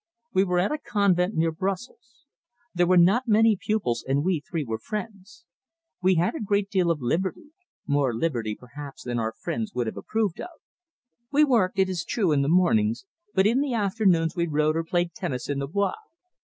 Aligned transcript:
We 0.33 0.43
were 0.45 0.57
at 0.57 0.71
a 0.71 0.79
convent 0.79 1.35
near 1.35 1.51
Brussels. 1.51 2.25
There 2.73 2.87
were 2.87 2.97
not 2.97 3.27
many 3.27 3.55
pupils, 3.55 4.03
and 4.07 4.23
we 4.23 4.39
three 4.39 4.63
were 4.65 4.79
friends.... 4.79 5.45
"We 6.01 6.15
had 6.15 6.33
a 6.33 6.39
great 6.41 6.71
deal 6.71 6.89
of 6.89 7.03
liberty 7.03 7.51
more 7.85 8.11
liberty, 8.11 8.55
perhaps, 8.55 9.03
than 9.03 9.19
our 9.19 9.31
friends 9.39 9.75
would 9.75 9.85
have 9.85 9.97
approved 9.97 10.41
of. 10.41 10.59
We 11.31 11.43
worked, 11.43 11.77
it 11.77 11.87
is 11.87 12.03
true, 12.03 12.31
in 12.31 12.41
the 12.41 12.49
mornings, 12.49 13.05
but 13.35 13.45
in 13.45 13.61
the 13.61 13.75
afternoons 13.75 14.35
we 14.35 14.47
rode 14.47 14.75
or 14.75 14.83
played 14.83 15.13
tennis 15.13 15.47
in 15.47 15.59
the 15.59 15.67
Bois. 15.67 15.93